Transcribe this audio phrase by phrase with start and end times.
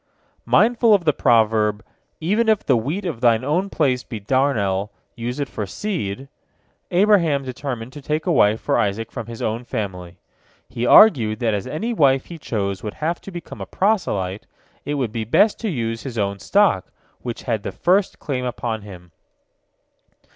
[0.47, 1.85] Mindful of the proverb,
[2.19, 6.27] "Even if the wheat of thine own place be darnel, use it for seed,"
[6.89, 10.17] Abraham determined to take a wife for Isaac from his own family.
[10.67, 14.47] He argued that as any wife he chose would have to become a proselyte,
[14.85, 18.81] it would be best to use his own stock, which had the first claim upon
[18.81, 19.11] him.